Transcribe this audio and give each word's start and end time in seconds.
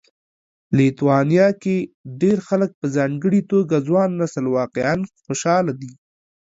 لیتوانیا 0.77 1.47
کې 1.61 1.75
ډېر 2.21 2.37
خلک 2.47 2.69
په 2.79 2.85
ځانګړي 2.95 3.41
توګه 3.51 3.75
ځوان 3.87 4.09
نسل 4.21 4.45
واقعا 4.57 4.93
خوشاله 5.25 5.73
دي 5.81 5.91